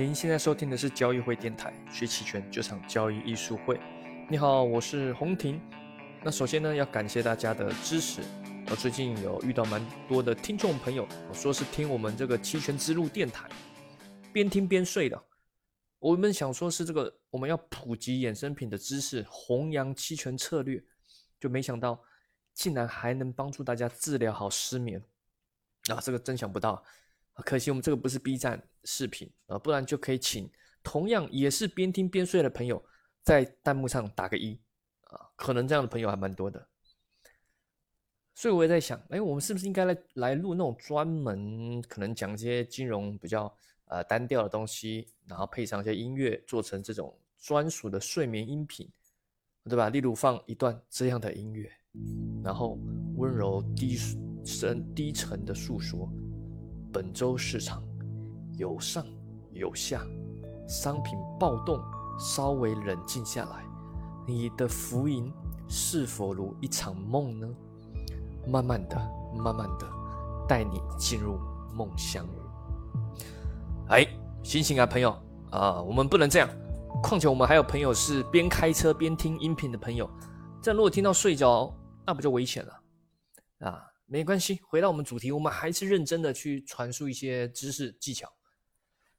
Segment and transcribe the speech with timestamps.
[0.00, 3.78] 您现在收听的是交易会电台，学期权这场交易艺术会。
[4.30, 5.60] 你好，我是洪婷。
[6.24, 8.22] 那首先呢，要感谢大家的支持。
[8.70, 13.46] 我最近有遇到蛮多的听众朋友，说是听我们这个期权之路电台，
[14.32, 15.22] 边听边睡的。
[15.98, 20.82] 我们想说是这个，我们要普及衍生品的知识，弘扬期权策略，
[21.38, 22.02] 就没想到
[22.54, 25.04] 竟然还能帮助大家治疗好失眠
[25.90, 26.00] 啊！
[26.00, 26.82] 这个真想不到。
[27.36, 30.50] 可惜我们这个不是 B 站视频啊，不然就可以请
[30.82, 32.82] 同样也是边听边睡的朋友
[33.22, 34.60] 在弹幕上打个一
[35.04, 36.66] 啊，可能这样的朋友还蛮多的。
[38.34, 43.54] 所以我也在想，哎，我们是不是应该来来录那种专门可能讲一些金融比较
[43.86, 48.90] 呃单调的东西，然后配上一些音乐，做成这种专属的睡眠音频，
[49.64, 49.90] 对吧？
[49.90, 51.70] 例如放一段这样的音乐，
[52.42, 52.78] 然后
[53.16, 53.98] 温柔低
[54.44, 56.10] 声低沉的诉说。
[56.92, 57.82] 本周市场
[58.56, 59.04] 有上
[59.52, 60.02] 有下，
[60.68, 61.80] 商品暴动，
[62.18, 63.64] 稍微冷静下来，
[64.26, 65.32] 你的浮盈
[65.68, 67.48] 是否如一场梦呢？
[68.46, 68.96] 慢慢的，
[69.36, 69.86] 慢慢的，
[70.48, 71.38] 带你进入
[71.74, 72.26] 梦乡。
[73.88, 74.06] 哎，
[74.42, 75.16] 醒醒啊，朋友
[75.50, 76.48] 啊，我们不能这样。
[77.02, 80.10] 况且我们还有朋友是边开车边听音频的朋友，
[80.60, 81.72] 这样如果听到睡着，
[82.04, 83.89] 那不就危险了啊？
[84.12, 88.28] 没关系，回到我们主题，我们还是认真的去传输一些知识技巧。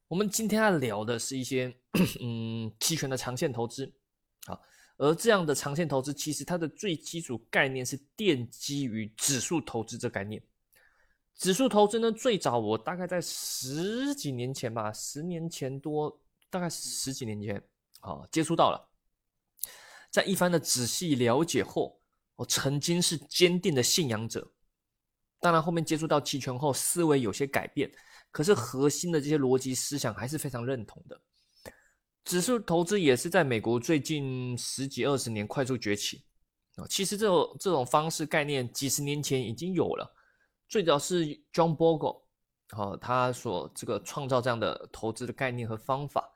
[0.10, 1.74] 我们今天要聊的是一些
[2.20, 3.90] 嗯期权的长线投资，
[4.46, 4.62] 好，
[4.98, 10.44] 而这样的长线投资其实它的最基础概念是奠基于指数投资这概念。
[11.36, 16.20] 指数投资呢，最早我大概在十几年前吧，十年前多，
[16.50, 17.56] 大概十几年前
[18.02, 18.90] 啊接触到了，
[20.10, 22.02] 在一番的仔细了解后，
[22.36, 24.52] 我曾经是坚定的信仰者。
[25.42, 27.92] 当然，后面接触到期权后，思维有些改变，
[28.30, 31.20] 可是核心的这些逻辑思想还是非常认同的。
[32.24, 36.24] 指数投资也是在美国最近十几二十年快速崛起
[36.76, 36.86] 啊。
[36.88, 40.14] 其实这种这种方式概念几十年前已经有了，
[40.70, 42.22] 最早是 John Bogle
[42.70, 46.32] 啊，他所这个创造这样的投资的概念和方法。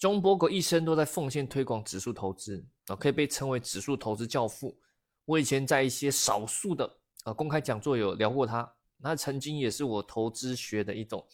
[0.00, 4.76] John Bogle 一生都在奉献推广指数投资啊，可以被称为指数投资教父。
[5.24, 6.98] 我以前在一些少数的。
[7.24, 11.26] 啊，公开讲座有聊过他，那曾经也是我投资学的一种，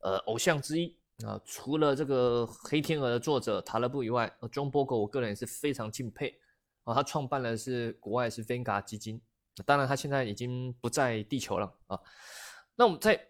[0.00, 1.40] 呃，偶像之一啊。
[1.44, 6.40] 除了这个《黑天鹅》的作者塔勒布以外，John Bogle 我个人也是非常敬佩
[6.84, 6.94] 啊。
[6.94, 9.20] 他创办的是国外是 Vanguard 基金，
[9.66, 12.00] 当然他现在已经不在地球了啊。
[12.74, 13.20] 那我们再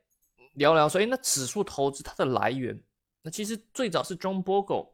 [0.54, 2.80] 聊聊说，哎，那指数投资它的来源，
[3.22, 4.90] 那其实最早是 John Bogle，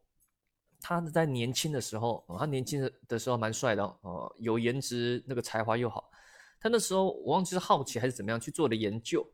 [0.80, 6.10] 他在年轻的时候，他年轻的的时候蛮帅的哦，有颜值，那个才华又好。
[6.62, 9.28] 他那时候我忘记是好奇还是怎么样去做的研究，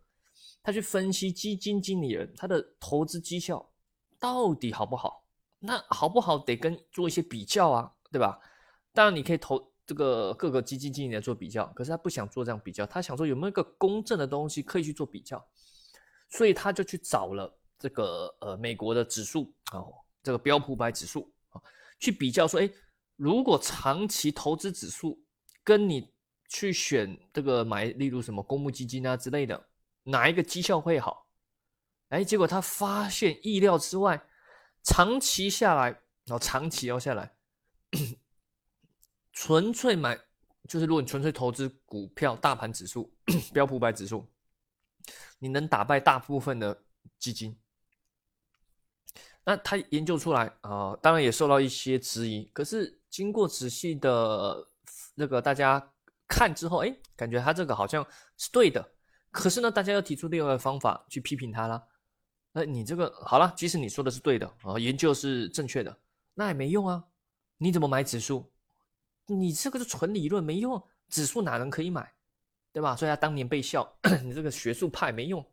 [0.62, 3.70] 他去分析基金经理人他的投资绩效
[4.18, 5.26] 到底好不好？
[5.58, 8.40] 那好不好得跟做一些比较啊，对吧？
[8.94, 15.46] 当然你可以投这个各个基金经理人做比较，可是他不想做这样比较，他想说有没有一个公正的东西可以去做比较，
[16.30, 19.84] 所以他就去找了这个呃美国的指数啊，
[20.22, 21.60] 这个标普百指数啊，
[22.00, 22.70] 去比较说，哎，
[23.16, 25.22] 如果长期投资指数
[25.62, 26.10] 跟你。
[26.48, 29.68] 去选这个买，例如什么公募基金啊之类的，
[30.04, 31.26] 哪一个绩效会好？
[32.08, 34.26] 哎，结果他发现意料之外，
[34.82, 35.90] 长期下来，
[36.24, 37.36] 然后长期要下来，
[39.30, 40.18] 纯粹买
[40.66, 43.12] 就是如果你纯粹投资股票、大盘指数、
[43.52, 44.26] 标普百指数，
[45.38, 46.82] 你能打败大部分的
[47.18, 47.54] 基金。
[49.44, 54.66] 那他研究出来啊，当然也受到一些质疑，可是经过仔细的
[55.14, 55.92] 那个大家。
[56.28, 58.06] 看之后，哎，感觉他这个好像
[58.36, 58.86] 是对的，
[59.30, 61.82] 可是呢，大家要提出另外的方法去批评他啦。
[62.52, 65.98] 那你这个好了，即使你说的是对的啊，研究是正确的，
[66.34, 67.04] 那也没用啊。
[67.56, 68.48] 你怎么买指数？
[69.26, 70.80] 你这个是纯理论，没用。
[71.08, 72.12] 指数哪能可以买，
[72.72, 72.94] 对吧？
[72.94, 73.90] 所以他当年被笑，
[74.22, 75.44] 你这个学术派没用。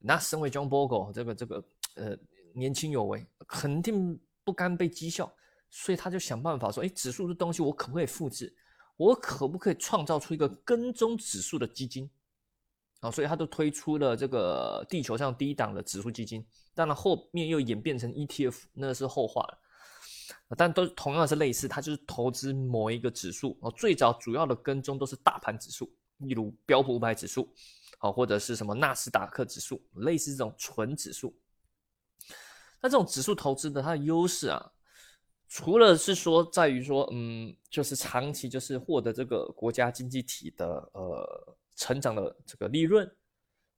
[0.00, 1.64] 那身为 John Bogle 这个这个
[1.96, 2.16] 呃
[2.54, 5.30] 年轻有为，肯定不甘被讥笑，
[5.70, 8.54] 所以他就想办法说，哎，指数的东西我可不可以复制？
[8.96, 12.08] 我可不可以创造出一个跟踪指数的基金
[13.00, 13.10] 啊？
[13.10, 19.58] 所以他都推出了这个地球上第一档的指数基金，当然后面又演变成 ETF，那是后话了。
[20.56, 23.70] 但都同样是类似，它就是投资某一个指数哦。
[23.76, 27.52] 最早主要的跟踪都是大盘指数，例如标普五百指数，
[27.98, 31.36] 好或者是什么纳斯达克指数，类似这种纯指数。
[32.80, 34.70] 那这种指数投资的它的优势啊。
[35.48, 43.08] 除了是说在于说，嗯，就是长期就是获得这个国家经济体的呃成长的这个利润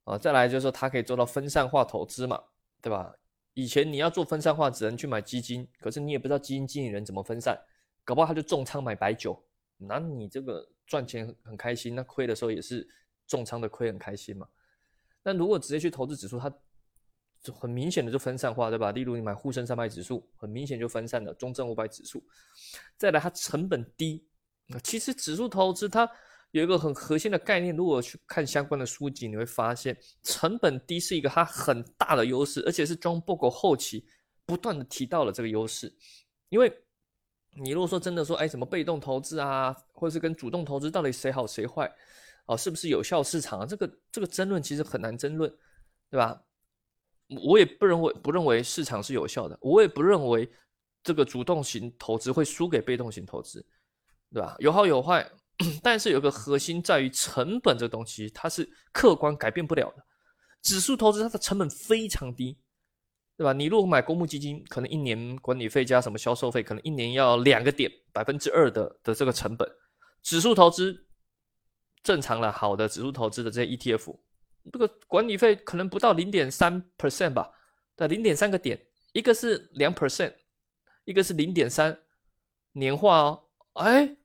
[0.03, 2.41] 啊，再来就是说它可以做到分散化投资嘛，
[2.81, 3.13] 对吧？
[3.53, 7.59] 以前你要做分散化，只能去买基金，可是你也不知道基金经理人怎么分散，
[8.03, 9.43] 搞不好他就重仓买白酒，
[9.77, 12.87] 那你这个赚钱很开心，那亏的时候也是
[13.27, 14.47] 重仓的亏很开心嘛。
[15.23, 16.51] 那如果直接去投资指数，它
[17.41, 18.91] 就很明显的就分散化，对吧？
[18.91, 22.23] 例如你买沪深三百指数，很明显就分散了中证五百指数。
[22.97, 24.27] 再来，它成本低。
[24.83, 26.09] 其实指数投资它
[26.51, 34.05] 有一个很核心的概念，如果去看相关的书籍，你会发现成本低是一个它很大的优势，而且是 John Bogle 后期
[34.45, 35.93] 不断的提到了这个优势。
[36.49, 36.71] 因为
[37.61, 41.89] 你如果说真的说，哎，什么被动投资啊，或者是跟主动投资到底谁好谁坏，
[42.45, 43.65] 哦，是不是有效市场啊？
[43.65, 45.49] 这个这个争论其实很难争论，
[46.09, 46.43] 对吧？
[47.45, 50.49] 我也不认为不认为市场是有效的，我也不认为
[51.03, 53.65] 这个主动型投资会输给被动型投资，
[54.31, 54.55] 对吧？
[54.59, 55.29] 有好有坏，
[55.83, 60.05] 但是有个核心在于成本这东西，它是客观改变不了的。
[60.61, 62.57] 指数投资它的成本非常低，
[63.37, 63.53] 对吧？
[63.53, 69.69] 你如果买公募基金，可能一年管理费加什么销售费，可能一年要两个点，百分之二的的这个成本。
[70.23, 71.05] 指数投资
[72.03, 74.17] 正常了，好的指数投资的这些 ETF。
[74.71, 77.51] 这个管理费可能不到零点三 percent 吧，
[77.95, 78.79] 对，零点三个点，
[79.13, 80.33] 一个是两 percent，
[81.05, 81.97] 一个是零点三
[82.73, 83.43] 年化哦。
[83.73, 84.17] 哎，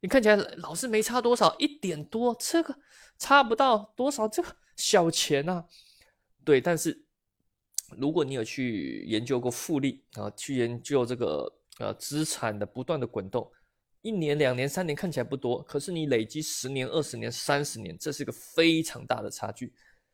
[0.00, 2.76] 你看起来老是没差多少，一点多，这个
[3.18, 5.64] 差不到多少，这个小钱呐。
[6.44, 7.04] 对，但是
[7.96, 13.50] 如果你有去研究过复利啊，去研究这个呃资产的不断的滚动，
[14.02, 19.72] 一年、两年、三年看起来不多，可是你累积十年、二十年、三十年，这是一个非常大的差距。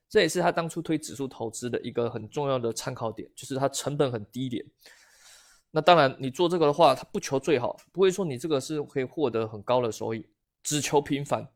[0.08, 4.64] 这也是他当初推指数投资的一个很重要的参考点，就是它成本很低廉。
[5.70, 10.26] 那当然，你做这个的话，它不求最好，不会说你这个是可以获得很高的收益，
[10.62, 11.46] 只求平凡。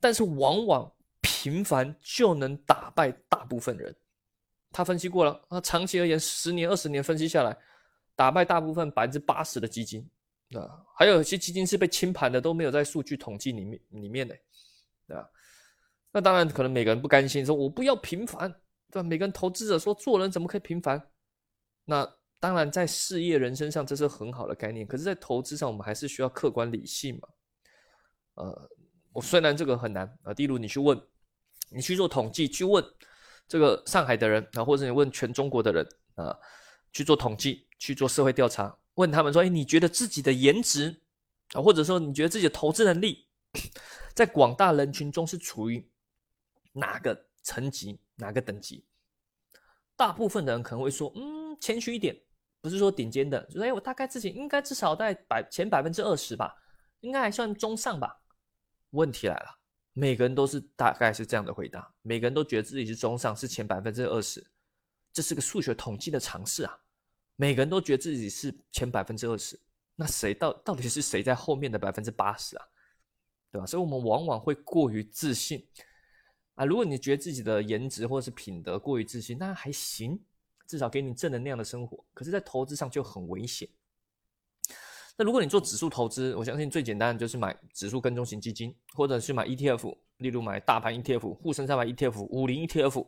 [0.00, 0.90] 但是往往
[1.20, 3.94] 平凡就能打败大部分人。
[4.72, 7.54] 他分析过了，啊，长期而言，十年、二十年分析下来，
[8.16, 10.08] 打败大部分百分之八十的基金
[10.52, 14.36] 啊，还有一些基金是被清盘的，都没有在数据统计里面里面的，
[15.06, 15.28] 对吧？
[16.12, 18.48] 那当然，可能每个人不甘心，说我不要平凡，
[18.90, 19.08] 对吧？
[19.08, 21.10] 每个人投资者说做人怎么可以平凡？
[21.84, 22.08] 那
[22.38, 27.28] 当然，在事业人生上这是很好的概念，可是，在投资上我们还是需要客观理性嘛。
[28.34, 28.70] 呃，
[29.12, 31.00] 我虽然这个很难啊，例如你去问，
[31.70, 32.84] 你去做统计，去问
[33.48, 36.38] 这个上海的人啊，或者你问全中国的人啊，
[36.92, 41.02] 去做统计，去做社会调查，问他们说，哎，你觉得自己的颜值
[41.52, 43.26] 啊，或者说你觉得自己的投资能力，
[44.14, 45.90] 在广大人群中是处于？
[46.72, 48.84] 哪个层级，哪个等级？
[49.94, 52.20] 大部分的人可能会说，嗯，谦虚一点，
[52.60, 56.52] 不是说顶尖的，就说，哎，我大概自己应该至少在百前百分之二十吧，
[56.98, 58.20] 应该还算中上吧。
[58.90, 59.58] 问题来了，
[59.92, 64.44] 每个人都是大概是这样的回答，每个人都觉得自己是中上，是前百分之二十，
[65.12, 66.80] 这是个数学统计的常识啊。
[67.36, 69.58] 每个人都觉得自己是前百分之二十，
[69.96, 72.64] 那谁到到底是谁在后面的百分之八十啊？
[73.50, 73.66] 对吧？
[73.66, 75.66] 所以我们往往会过于自信。
[76.54, 80.20] 啊，如果你觉得自己的颜值或者是品德过于自信，那还行，
[80.66, 82.04] 至少给你正能量的生活。
[82.14, 83.68] 可是，在投资上就很危险。
[85.16, 93.04] 那如果你做指数投资，我相信最简单的就是买指数跟踪型基金，或者是买 ETF，例如买大盘 ETF、沪深三百 ETF、五零 ETF，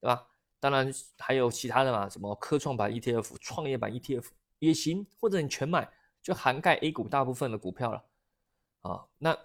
[0.00, 0.26] 对吧？
[0.60, 4.26] 当然还有其他的嘛，什么科创板 ETF、创业板 ETF
[4.58, 5.88] 也行，或者你全买，
[6.22, 8.04] 就涵盖 A 股大部分的股票了。
[8.80, 9.38] 啊，那。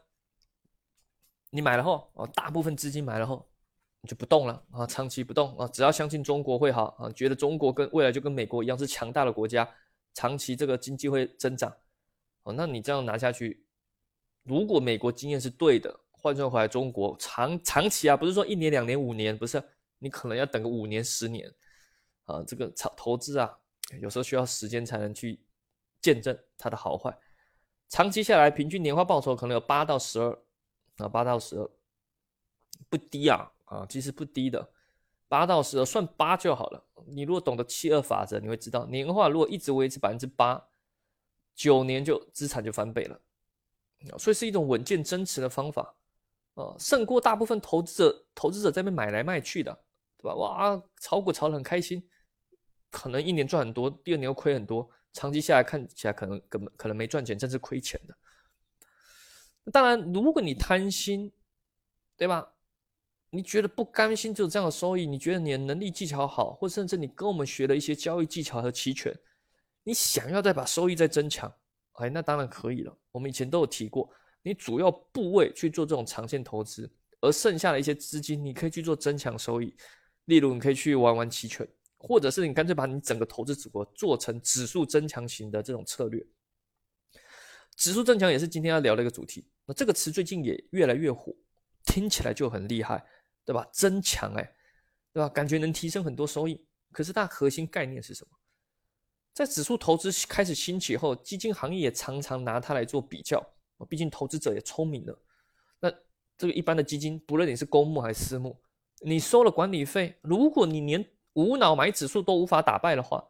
[1.56, 3.48] 你买了后，哦，大部分资金买了后，
[4.02, 9.70] 你就不动了啊，长期不动啊，只要相信中国会好啊，觉得中国跟未来就跟美国一样是强大的国家，
[10.16, 11.72] 长期这个经济会增长，
[12.42, 13.64] 哦，那你这样拿下去，
[14.42, 19.64] 如果美国经验是对的，换算回来中国长长期啊，不是说一年两年五年，不是，
[20.04, 21.50] 你可能要等个五年十年，
[22.26, 23.58] 啊，这个长投资啊，
[24.02, 25.40] 有时候需要时间才能去
[26.02, 27.18] 见证它的好坏，
[27.88, 30.38] 长期下来平均年化报酬可能有八到十二。
[30.98, 31.68] 啊，八到十二
[32.88, 34.70] 不低啊，啊，其实不低的，
[35.28, 36.86] 八到十二算八就好了。
[37.08, 40.64] 你如果懂得七二法则，你会知道年化如果一直维持百分之八，
[41.56, 43.20] 九年就资产就翻倍了。
[44.20, 45.96] 所以是一种稳健增持的方法，
[46.54, 49.84] 啊，胜过大部分投资者投资者在那买来卖去的，
[50.24, 50.36] 对吧？
[50.36, 52.02] 哇，炒股炒得很开心，
[52.90, 58.18] 可能一年赚很多，第二年又亏很多，长期下来看起来可能根本可能没赚钱，甚至亏钱的。
[59.72, 61.30] 当然，如果你贪心，
[62.16, 62.50] 对吧？
[63.30, 69.14] 你觉得不甘心就这样的收益，你觉得你的能力技巧好，或甚至你跟我们学了一些交易技巧和期权，
[69.84, 71.52] 你想要再把收益再增强，
[71.94, 72.96] 哎，那当然可以了。
[73.12, 74.10] 我们以前都有提过，
[74.44, 76.88] 你主要部位去做这种长线投资，
[77.22, 79.76] 而剩下的一些资金，你可以去做增强收益。
[80.26, 86.26] 例如，你可以去玩玩期权，或者是你干脆把你整个投资组合做成指数增强型的这种策略。
[87.76, 89.48] 指数增强也是今天要聊的一个主题。
[89.66, 91.34] 那这个词最近也越来越火，
[91.86, 93.04] 听起来就很厉害，
[93.44, 93.68] 对吧？
[93.72, 94.56] 增强，哎，
[95.12, 95.28] 对吧？
[95.30, 96.64] 感觉能提升很多收益。
[96.92, 98.38] 可是它核心概念是什么？
[99.34, 103.44] 在指数投资开始兴起后，基金行业也常常拿它来做比较。
[103.90, 105.20] 毕竟投资者也聪明了。
[105.80, 105.92] 那
[106.38, 108.58] 这个一般的基金，不论你是公募还是私募，
[109.06, 113.24] 你收了管理费，如果你连无脑买指数都无法打败的话，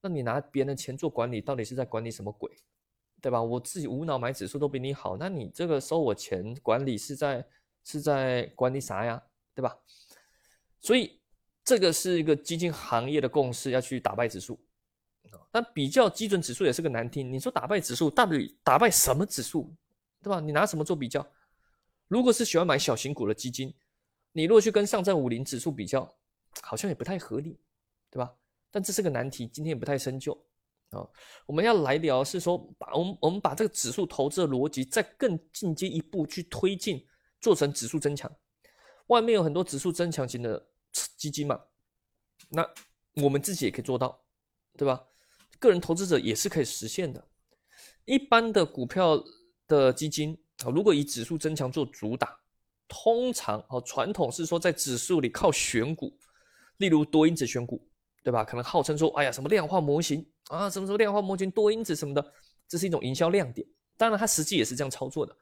[0.00, 2.50] 那你拿别人的钱做管理，到底是在管理什么鬼？
[3.20, 3.40] 对吧？
[3.40, 7.46] 我自己无脑买指数都比你好，那你这个收我钱管理是在
[7.84, 9.22] 是在管理啥呀？
[9.54, 9.78] 对吧？
[10.80, 11.20] 所以
[11.62, 14.58] 这个是一个基金行业的共识，要去打败指数。
[15.52, 17.32] 但比较基准指数也是个难听。
[17.32, 19.72] 你说打败指数，到底打败什么指数？
[20.20, 20.40] 对吧？
[20.40, 21.24] 你拿什么做比较？
[22.08, 23.72] 如果是喜欢买小型股的基金，
[24.32, 26.10] 你如果去跟上证五零指数比较，
[26.62, 27.60] 好像也不太合理，
[28.10, 28.32] 对吧？
[28.70, 30.32] 但这是个难题，今天也不太深究。
[30.90, 31.06] 啊，
[31.46, 37.06] 我们要来聊是说，把我们我们把这个指数投资的逻辑再更进阶一步去推进，
[37.40, 38.30] 做成指数增强。
[39.06, 40.66] 外面有很多指数增强型的
[41.16, 41.60] 基金嘛，
[42.48, 42.66] 那
[43.22, 44.22] 我们自己也可以做到，
[44.76, 45.02] 对吧？
[45.58, 47.26] 个人投资者也是可以实现的。
[48.04, 49.22] 一般的股票
[49.66, 52.38] 的基金啊，如果以指数增强做主打，
[52.92, 56.14] 通常啊传统是说在指数里靠选股，
[56.76, 57.88] 例如多因子选股。
[58.24, 58.44] 对吧？
[58.44, 62.24] 可能号称说，哎呀，什么量化模型啊，什么什么量化模型多因子什么的，
[62.68, 63.66] 这是一种营销亮点。
[63.96, 65.36] 当然，它实际也是这样操作的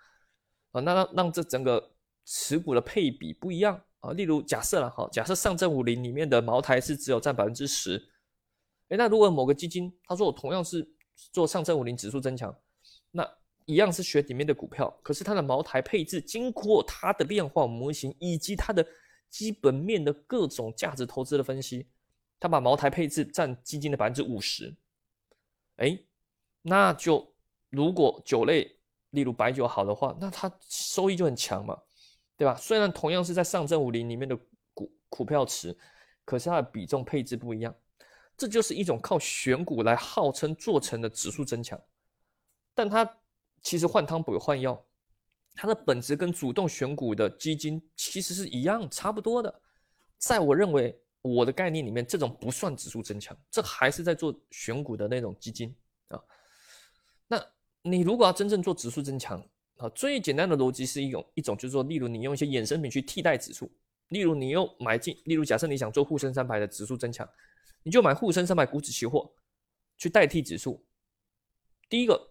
[0.73, 0.80] 啊。
[0.80, 1.92] 那让让这整个
[2.25, 4.12] 持股的配比不一样啊。
[4.12, 8.02] 例如，假设了哈，假设上证五零里面的茅台是只有占百分之十，
[8.88, 10.90] 哎，那如果某个基金他说我同样是
[11.35, 12.57] 做上证五零指数增强，
[13.11, 13.30] 那
[13.67, 18.87] 一样是选里面的股票，可是它的茅台配置经过它的量化模型以及它的
[19.29, 21.88] 基本面的各种价值投资的分析。
[22.43, 24.75] 它把茅台配置占基金的百分之五十，
[25.76, 25.99] 哎，
[26.62, 27.35] 那就
[27.69, 28.79] 如果酒类，
[29.11, 31.79] 例如白酒好的话，那它收益就很强嘛，
[32.38, 32.57] 对吧？
[32.57, 34.35] 虽然同样是在上证五零里面的
[34.73, 35.76] 股股票池，
[36.25, 37.75] 可是它的比重配置不一样，
[38.38, 41.79] 这就是一种靠选股来号称做成的指数增强，
[42.73, 43.05] 但它
[43.62, 44.85] 其实换汤不换药，
[45.55, 49.62] 它的本质跟主动选股的基金其实是一样差不多的，
[50.19, 51.00] 在我认为。
[51.23, 55.76] 我的概念里面，这种不算指数增强，这还是在做选股的那种基金
[56.09, 56.19] 啊。
[57.29, 57.38] 那
[57.83, 59.38] 你如果要真正做指数增强
[59.76, 63.71] 啊，最简单的逻辑是一种一种，就是说，例如你用一些衍生品去替代指数，
[64.09, 67.29] 例如你又买进，例如假设你想做沪深三百的指数增强，
[67.83, 69.31] 你就买沪深三百股指期货
[69.99, 70.83] 去代替指数。
[71.90, 72.29] 第一个，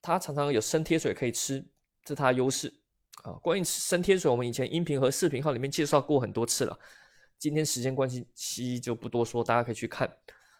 [0.00, 1.60] 它常常有生贴水可以吃，
[2.04, 2.72] 这是它的优势
[3.22, 3.32] 啊。
[3.42, 6.78] 关于生贴水，我们以前音频和视频号里面介绍过很多次了。
[7.38, 10.08] 今天时间关系，西就不多说，大家可以去看。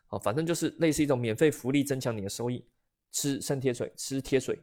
[0.08, 2.64] 啊，反正就是类似一种免费福利，增强你的收益。
[3.10, 4.58] 吃生贴水，吃贴水。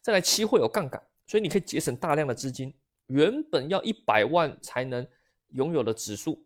[0.00, 2.74] 再来，期货有杠杆，所以你可以节省大量的资金。
[3.08, 5.06] 原本要一百万才能
[5.50, 6.44] 拥有的指数，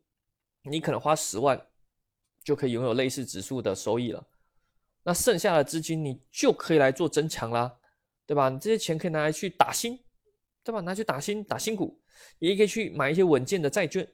[0.62, 1.60] 你可能花十万
[2.42, 4.26] 就可以拥有类似指数的收益了。
[5.08, 7.74] 那剩下的资金，你就可以来做增强啦，
[8.26, 8.50] 对吧？
[8.50, 9.98] 你这些钱可以拿来去打新，
[10.62, 10.82] 对吧？
[10.82, 11.98] 拿去打新，打新股，
[12.40, 14.06] 也可以去买一些稳健的债券。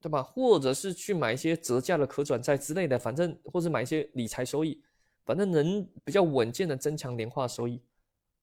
[0.00, 0.20] 对吧？
[0.20, 4.82] 或者是去买一些折价的可转债之类的，反正或者买一些理财收益，
[5.24, 7.80] 反正能比较稳健的增强年化收益，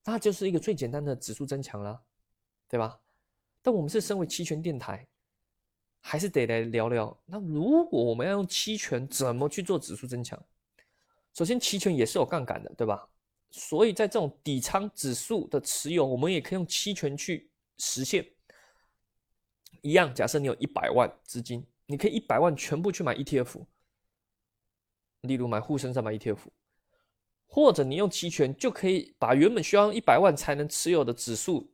[0.06, 2.02] 那就是一个最简单的指数增强啦，
[2.68, 3.00] 对吧？
[3.62, 5.06] 但我们是身为期权电台，
[6.00, 7.22] 还是得来聊聊。
[7.28, 10.44] 那如果我们要用期权怎么去做指数增强？
[11.34, 13.08] 首先，期权也是有杠杆的，对吧？
[13.52, 18.26] 所以在这种底仓指数的持有，我们也可以用期权去实现。
[19.82, 23.66] 一样，假设你有一百万资金，你可以一百万全部去买 ETF，
[25.22, 26.38] 例如买沪深三百 ETF，
[27.48, 31.74] 或者你用期权就可以把原本需要一百万才能持有的指数，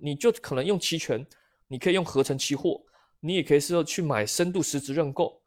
[0.00, 1.26] 你就可能用期权，
[1.66, 2.82] 你可以用合成期货，
[3.18, 5.39] 你也可以是去买深度实质认购，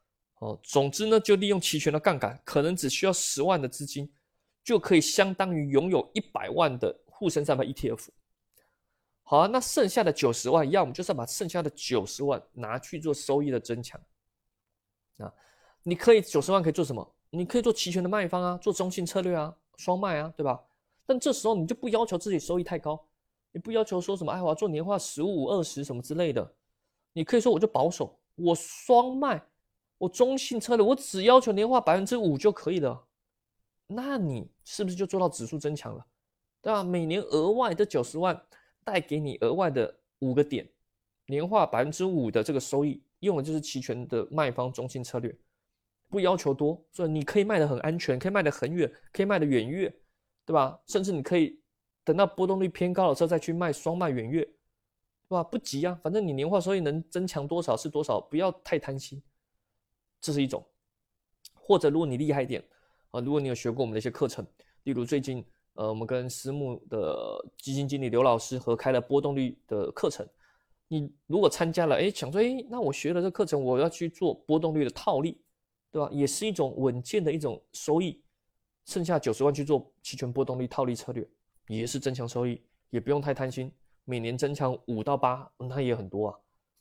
[0.43, 4.11] 哦，总之呢，就利用期权的杠杆，可能只需要十万的资金，
[4.61, 8.09] 就可以相当于拥有一百万的沪深三百 ETF。
[9.23, 13.97] 好啊，那剩下的九十万，要么就是把剩下的九十万拿去做收益的增强
[15.19, 15.33] 啊。
[15.81, 17.15] 你可以九十万可以做什么？
[17.29, 20.61] 你可以做期权的卖方啊，做中性策略啊，双卖啊，对吧？
[21.05, 23.01] 但这时候你就不要求自己收益太高，
[23.53, 26.53] 你不要求说什么哎，我要做年化十五、二十什么之类的。
[27.13, 29.41] 你可以说我就保守，我双卖，
[30.03, 33.07] 我中性策略，我只要求年化百分之五就可以了。
[33.87, 36.05] 那你是不是就做到指数增强了？
[36.61, 36.83] 对吧？
[36.83, 38.41] 每年额外的九十万。
[38.85, 40.69] 带给你额外的五个点，
[41.27, 45.33] 年化百分之五的这个收益，用的就是期权的卖方中性策略，
[46.09, 49.89] 不要求多，所以你可以卖的很安全，可以卖的很远，可以卖的远月，
[50.45, 50.77] 对吧？
[50.85, 51.57] 甚至你可以
[52.03, 55.41] 等到波动率偏高的时候再去卖双卖远月，对吧？
[55.41, 59.23] 不急啊，反正你年化收益能增强多少是多少，不要太贪心，
[60.23, 60.65] 这是一种。
[61.53, 62.63] 或者如果你厉害一点
[63.11, 64.43] 啊，如果你有学过我们的一些课程，
[64.85, 70.27] 例如最近呃我们跟私募的基金经理刘老师合开了波动率的课程，
[70.87, 75.37] 你如果参加了，哎，想说哎，那我学了这课程，我要去做波动率的套利。
[75.93, 76.09] 对吧？
[76.11, 78.19] 也是一种稳健的一种收益，
[78.85, 81.23] 剩下九十万去做期权波动率套利策略，
[81.67, 83.71] 也是增强收益，也不用太贪心，
[84.03, 86.39] 每年增强五到八，那也很多啊，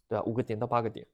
[0.08, 0.24] 对吧？
[0.24, 1.06] 五个点到八个点。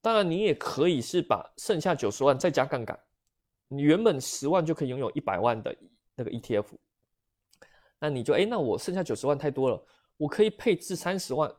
[0.00, 2.98] 当然，你也可以是把剩下九十万再加杠杆，
[3.68, 5.76] 你原本十万就可以拥有一百万的
[6.14, 6.66] 那个 ETF，
[7.98, 9.86] 那你就哎，那我剩下九十万太多了，
[10.16, 11.52] 我可以配置三十万，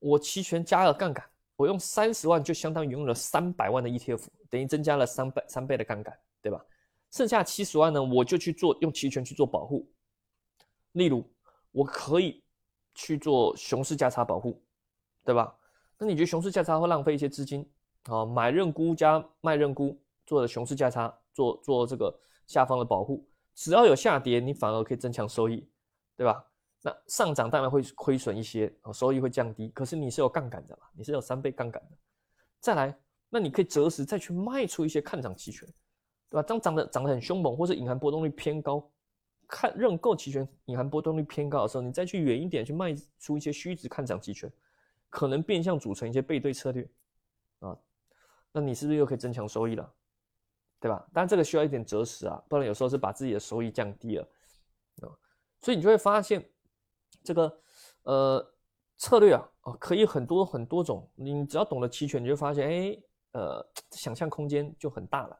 [0.00, 1.24] 我期权加了杠杆。
[1.56, 6.64] 我用三十万就相当于拥有了三百万的 ETF，等于增加了三倍三倍的杠杆，对吧？
[7.10, 9.90] 剩下七十万呢，我就去做用期权去做保护。
[10.92, 11.28] 例如，
[11.72, 12.44] 我可以
[12.94, 14.62] 去做熊市价差保护，
[15.24, 15.52] 对吧？
[15.98, 17.68] 那你觉得熊市价差会浪费一些资金
[18.04, 18.24] 啊？
[18.24, 25.68] 买认沽加卖认沽做的熊市价差，做做这个下方的保护，只要有下跌，你反而可以增强收益，
[26.16, 26.44] 对吧？
[26.82, 29.68] 那上涨当然会亏损一些，哦，收益会降低。
[29.70, 30.86] 可是你是有杠杆的嘛？
[30.96, 31.96] 你是有三倍杠杆的。
[32.60, 32.96] 再来，
[33.28, 35.68] 那你可以择时再去卖出一些看涨期权，
[36.30, 36.42] 对吧？
[36.42, 38.88] 当涨得涨得很凶猛，或是隐含波动率偏高，
[39.48, 44.48] 看认购期权隐含波动率偏高的时候，你再去远一点去卖出一些虚值看涨期权，
[45.08, 46.88] 可能变相组成一些背对策略，
[47.60, 47.76] 啊，
[48.52, 49.94] 那你是不是又可以增强收益了？
[50.80, 51.08] 对吧？
[51.12, 54.28] 但这个需要一点择时啊，不然有时候是把自己的收益降低了，
[55.02, 55.10] 啊，
[55.60, 56.48] 所以你就会发现。
[57.24, 57.60] 这个
[58.04, 58.54] 呃
[58.96, 61.10] 策略啊，哦，可以很多很多种。
[61.14, 65.34] 你只要懂得期权，你就发现，哎，呃，想象空间就很大了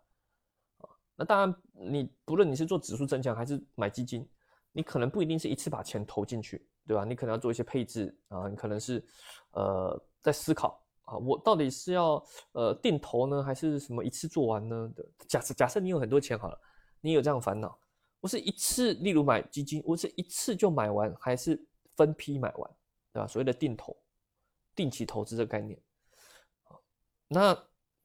[0.78, 0.90] 啊。
[1.14, 4.28] 那当然，你不论你是做指数增强还是买基金，
[4.72, 7.04] 你可能不一定是一次把钱投进去，对吧？
[7.04, 9.02] 你可能要做一些配置啊，你可能是
[9.58, 14.92] 呃在思考啊，我到底是要呃定投呢，还是什么一次做完呢？
[14.94, 16.60] 的假设假设你有很多钱好了，
[17.00, 17.78] 你有这样烦恼，
[18.20, 21.64] 我是一次，例如买基金，我是一次就买完，还是？
[21.98, 22.70] 分批买完，
[23.12, 23.26] 对吧？
[23.26, 23.96] 所谓的定投、
[24.76, 25.76] 定期投资这个概念，
[27.26, 27.60] 那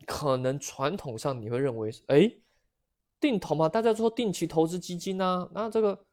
[0.08, 2.28] 可能传统上你会认为，哎，
[3.20, 6.08] 定投嘛，大家说定期投资基金啊，那这个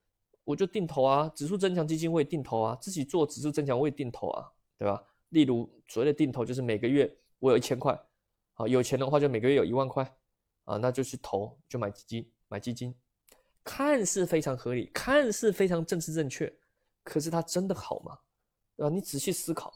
[0.44, 5.02] 我就定投啊，指数增强基金我也定投啊，自己做指数增强我也定投啊，对吧？
[5.30, 7.98] 例如所谓的定投，就是每个月我有一千块，
[8.54, 10.04] 啊，有钱的话就每个月有一万块，
[10.64, 12.94] 啊，那就去投，就买基金，买基金，
[13.64, 16.52] 看似非常合理，看似非常政治正确。
[17.02, 18.18] 可是它真的好吗？
[18.76, 18.94] 对吧？
[18.94, 19.72] 你仔细思考。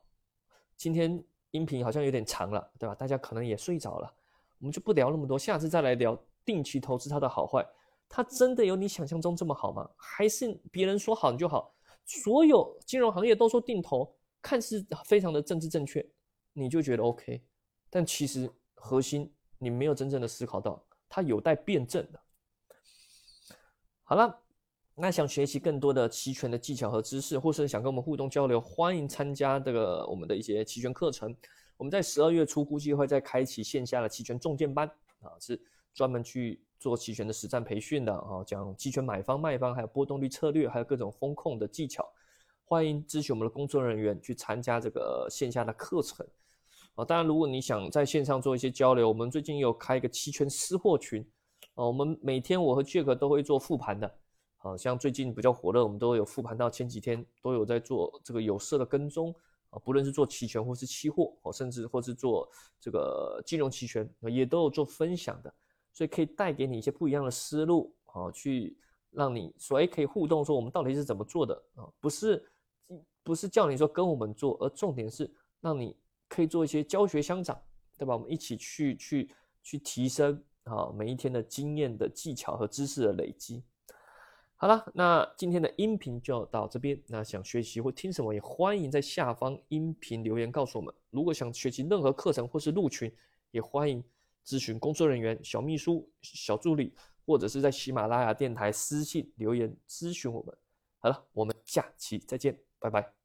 [0.77, 2.95] 今天音频好像有点长了，对吧？
[2.95, 4.15] 大家可能也睡着了，
[4.59, 7.67] 我们就不聊那么多，下次再来聊定期投资它的好坏。
[8.09, 9.89] 它真的有你想象中这么好吗？
[9.97, 11.75] 还是别人说好你就好？
[12.05, 16.07] 所有金融行业都说定投，看似非常的政治正确，
[16.53, 17.43] 你就觉得 OK，
[17.89, 22.21] 但其实核心你没有真正的思考到，它有待辩证的。
[24.05, 24.43] 好了。
[24.97, 31.35] 那想学习更多的期权的技巧和知识，或是想跟我们互动交流，欢迎参加这个我们的一些期权课程。
[31.77, 34.87] 我们在十二月初估计会再开启线下的期权重建班
[35.21, 35.61] 啊，是
[35.93, 42.09] 专门去做期权的实战培训的啊，讲期权买方卖方，还有波动率策略，还有各种风控的技巧。
[42.75, 46.27] 欢迎咨询我们的工作人员去参加这个线下的课程
[46.97, 47.05] 啊。
[47.05, 51.25] 当然，如果你想在线上做一些交流，我们最近有开一个期权私货群
[51.75, 54.13] 啊，我们每天我和 Jack 都会做复盘的。
[54.57, 59.33] 啊，像最近比较火热，我们都有复盘到前几天都有在做这个有色的跟踪
[59.71, 65.55] 啊，不论是做期权或是期货，哦，甚至或是做这个金融期权，也都有做分享的，
[65.93, 68.77] 所以可以带给你一些不一样的思路啊，去
[69.13, 71.87] 让你说，哎，可以互动，说我们到底是怎么做的啊？
[72.01, 72.45] 不是，
[73.23, 75.97] 不是叫你说跟我们做，而重点是让你
[76.29, 77.61] 可以做一些教学相长，
[77.97, 78.15] 对吧？
[78.15, 79.31] 我们一起去去
[79.63, 83.63] 去提升啊，每一天的经验的技巧和知识的累积。
[84.57, 86.99] 好了，那今天的音频就到这边。
[87.07, 90.95] 那想学习或听什么，也欢迎在下方音频留言告诉我们。
[91.11, 93.13] 如果想学习任何课程或是入群，
[93.51, 94.03] 也欢迎
[94.47, 96.95] 咨询工作人员、小秘书、小助理，
[97.27, 100.57] 或者是在喜马拉雅电台私信留言咨询我们。
[100.99, 103.24] 好了，我们下期再见，拜拜。